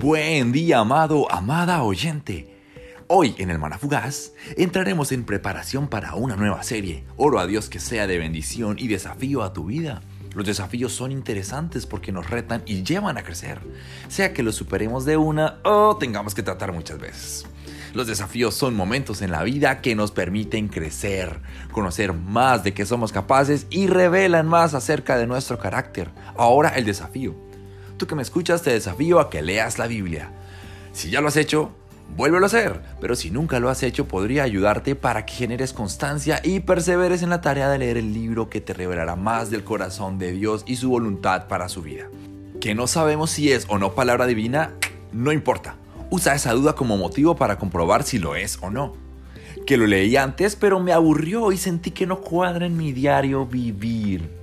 [0.00, 2.56] Buen día, amado, amada oyente.
[3.06, 7.04] Hoy en el Manafugaz entraremos en preparación para una nueva serie.
[7.18, 10.00] Oro a Dios que sea de bendición y desafío a tu vida.
[10.34, 13.60] Los desafíos son interesantes porque nos retan y llevan a crecer,
[14.08, 17.46] sea que los superemos de una o tengamos que tratar muchas veces.
[17.92, 22.86] Los desafíos son momentos en la vida que nos permiten crecer, conocer más de qué
[22.86, 26.10] somos capaces y revelan más acerca de nuestro carácter.
[26.38, 27.49] Ahora el desafío
[28.00, 30.32] tú que me escuchas te desafío a que leas la Biblia.
[30.92, 31.70] Si ya lo has hecho,
[32.16, 36.40] vuélvelo a hacer, pero si nunca lo has hecho podría ayudarte para que generes constancia
[36.42, 40.18] y perseveres en la tarea de leer el libro que te revelará más del corazón
[40.18, 42.06] de Dios y su voluntad para su vida.
[42.58, 44.72] Que no sabemos si es o no palabra divina,
[45.12, 45.76] no importa.
[46.08, 48.94] Usa esa duda como motivo para comprobar si lo es o no.
[49.66, 53.44] Que lo leí antes, pero me aburrió y sentí que no cuadra en mi diario
[53.44, 54.39] vivir.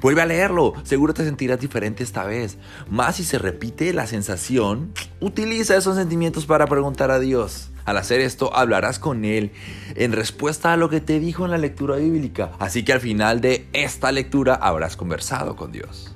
[0.00, 2.56] Vuelve a leerlo, seguro te sentirás diferente esta vez.
[2.88, 7.70] Más si se repite la sensación, utiliza esos sentimientos para preguntar a Dios.
[7.84, 9.52] Al hacer esto, hablarás con Él
[9.96, 12.52] en respuesta a lo que te dijo en la lectura bíblica.
[12.58, 16.14] Así que al final de esta lectura habrás conversado con Dios.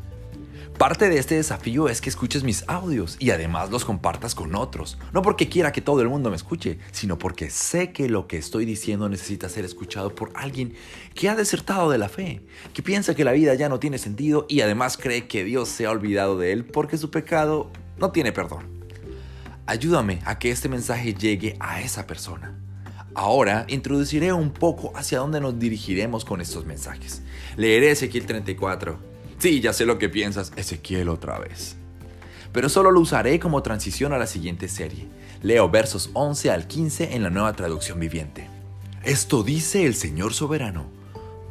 [0.85, 4.99] Parte de este desafío es que escuches mis audios y además los compartas con otros.
[5.15, 8.37] No porque quiera que todo el mundo me escuche, sino porque sé que lo que
[8.37, 10.75] estoy diciendo necesita ser escuchado por alguien
[11.15, 12.43] que ha desertado de la fe,
[12.75, 15.87] que piensa que la vida ya no tiene sentido y además cree que Dios se
[15.87, 18.69] ha olvidado de él porque su pecado no tiene perdón.
[19.65, 22.61] Ayúdame a que este mensaje llegue a esa persona.
[23.15, 27.23] Ahora introduciré un poco hacia dónde nos dirigiremos con estos mensajes.
[27.57, 29.14] Leeré Ezequiel 34
[29.45, 31.77] Sí, ya sé lo que piensas, Ezequiel otra vez.
[32.51, 35.07] Pero solo lo usaré como transición a la siguiente serie.
[35.43, 38.49] Leo versos 11 al 15 en la nueva traducción viviente.
[39.03, 40.87] Esto dice el Señor soberano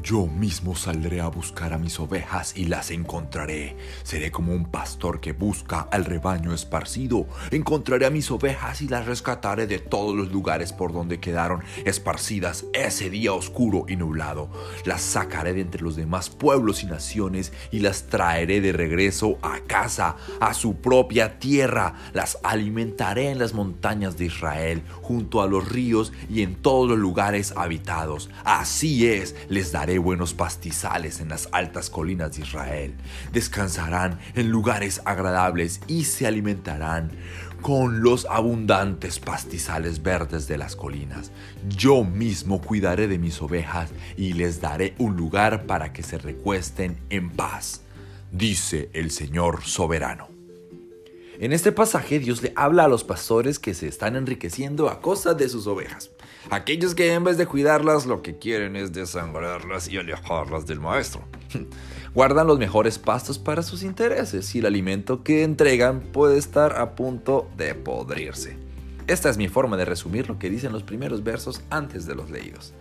[0.04, 3.78] yo mismo saldré a buscar a mis ovejas y las encontraré.
[4.04, 7.26] Seré como un pastor que busca al rebaño esparcido.
[7.52, 12.66] Encontraré a mis ovejas y las rescataré de todos los lugares por donde quedaron esparcidas
[12.74, 14.50] ese día oscuro y nublado.
[14.84, 19.62] Las sacaré de entre los demás pueblos y naciones y las traeré de regreso a
[19.62, 21.96] casa, a su propia tierra.
[22.12, 27.00] Las alimentaré en las montañas de Israel, junto a los ríos y en todos los
[27.00, 28.30] lugares habitados.
[28.44, 32.96] Así es, les daré buenos pastizales en las altas colinas de Israel.
[33.32, 37.12] Descansarán en lugares agradables y se alimentarán
[37.62, 41.32] con los abundantes pastizales verdes de las colinas.
[41.70, 46.98] Yo mismo cuidaré de mis ovejas y les daré un lugar para que se recuesten
[47.10, 47.82] en paz,
[48.32, 50.43] dice el Señor soberano.
[51.44, 55.34] En este pasaje Dios le habla a los pastores que se están enriqueciendo a costa
[55.34, 56.10] de sus ovejas.
[56.50, 61.22] Aquellos que en vez de cuidarlas lo que quieren es desangrarlas y alejarlas del maestro.
[62.16, 66.96] Guardan los mejores pastos para sus intereses y el alimento que entregan puede estar a
[66.96, 68.56] punto de podrirse.
[69.08, 72.30] Esta es mi forma de resumir lo que dicen los primeros versos antes de los
[72.30, 72.74] leídos.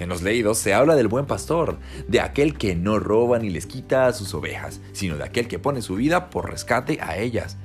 [0.00, 3.66] En los leídos se habla del buen pastor, de aquel que no roba ni les
[3.66, 7.56] quita a sus ovejas, sino de aquel que pone su vida por rescate a ellas.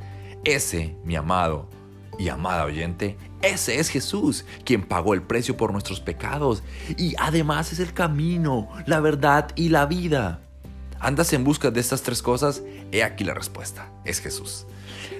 [0.43, 1.69] Ese, mi amado,
[2.19, 6.63] y amada oyente, ese es Jesús, quien pagó el precio por nuestros pecados
[6.97, 10.41] y además es el camino, la verdad y la vida.
[10.99, 12.61] ¿Andas en busca de estas tres cosas?
[12.91, 14.65] He aquí la respuesta, es Jesús.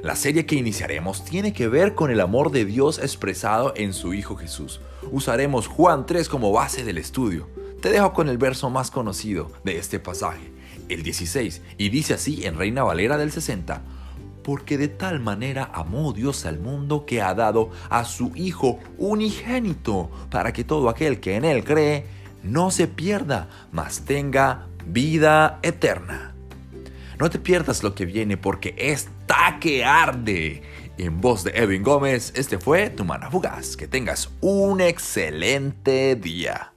[0.02, 4.14] La serie que iniciaremos tiene que ver con el amor de Dios expresado en su
[4.14, 4.82] Hijo Jesús.
[5.10, 7.48] Usaremos Juan 3 como base del estudio.
[7.82, 10.52] Te dejo con el verso más conocido de este pasaje,
[10.90, 13.82] el 16, y dice así en Reina Valera del 60
[14.44, 20.12] porque de tal manera amó Dios al mundo que ha dado a su Hijo unigénito,
[20.30, 22.06] para que todo aquel que en Él cree
[22.44, 26.34] no se pierda, mas tenga vida eterna.
[27.20, 30.62] No te pierdas lo que viene porque está que arde.
[30.98, 33.78] En voz de Evan Gómez, este fue tu mana fugaz.
[33.78, 36.73] Que tengas un excelente día.